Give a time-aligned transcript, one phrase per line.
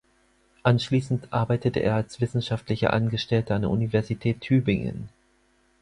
[0.63, 5.09] Anschließend arbeitete er als wissenschaftlicher Angestellter an der Universität Tübingen.